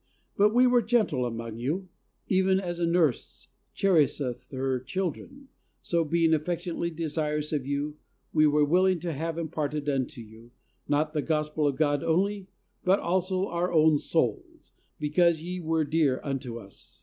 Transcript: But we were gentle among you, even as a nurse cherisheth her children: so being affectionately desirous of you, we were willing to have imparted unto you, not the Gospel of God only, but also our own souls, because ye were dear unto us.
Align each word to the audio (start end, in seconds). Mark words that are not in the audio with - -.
But 0.35 0.51
we 0.51 0.65
were 0.65 0.81
gentle 0.81 1.27
among 1.27 1.59
you, 1.59 1.87
even 2.27 2.59
as 2.59 2.79
a 2.79 2.87
nurse 2.87 3.49
cherisheth 3.75 4.49
her 4.51 4.79
children: 4.79 5.49
so 5.79 6.03
being 6.03 6.33
affectionately 6.33 6.89
desirous 6.89 7.53
of 7.53 7.67
you, 7.67 7.97
we 8.33 8.47
were 8.47 8.65
willing 8.65 8.99
to 9.01 9.13
have 9.13 9.37
imparted 9.37 9.87
unto 9.87 10.21
you, 10.21 10.49
not 10.87 11.13
the 11.13 11.21
Gospel 11.21 11.67
of 11.67 11.75
God 11.77 12.03
only, 12.03 12.47
but 12.83 12.99
also 12.99 13.45
our 13.49 13.71
own 13.71 13.99
souls, 13.99 14.71
because 14.97 15.43
ye 15.43 15.59
were 15.59 15.83
dear 15.83 16.19
unto 16.23 16.57
us. 16.57 16.99